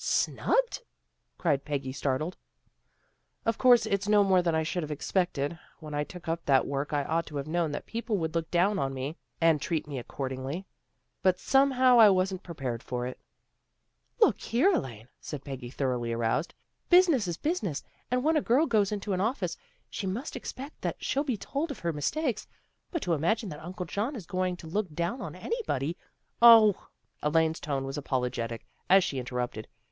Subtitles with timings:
[0.30, 0.80] "Snubbed?"
[1.38, 2.38] cried Peggy, startled."
[3.44, 5.58] Of course it's no more than I should have expected.
[5.78, 8.50] When I took up that work, I ought to have known that people would look
[8.50, 10.64] down on me, and treat me accordingly.
[11.20, 13.20] But, somehow, I wasn't prepared for it.""
[14.22, 16.54] Look here, Elaine," said Peggy, thoroughly aroused."
[16.88, 19.58] Business is business, and when a girl goes into an office,
[19.90, 22.46] she must expect that she'll be told of her mistakes.
[22.90, 25.98] But to imagine that Uncle John is going to look down on anybody
[26.40, 26.88] '"Oh!"
[27.22, 29.68] Elaine's tone was apologetic, as she interrupted.